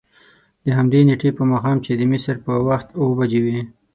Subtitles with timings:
[0.63, 3.59] د همدې نېټې په ماښام چې د مصر په وخت اوه بجې وې.